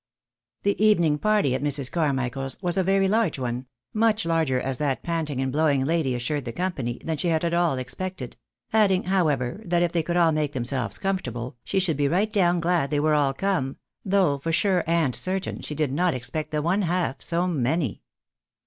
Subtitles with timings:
[0.63, 1.91] The evening party at Mrs.
[1.91, 3.67] Carmichael's was a very large one—
[4.07, 7.45] much larger, as that panting and blowing lady assured the com pany, than she had
[7.45, 8.35] at all expected;
[8.73, 12.57] adding, however, that if they could all make themselves comfortable, she should be right down
[12.57, 13.77] glad they were all come—
[14.13, 18.01] though for sure and certain she did not expect the one half so many.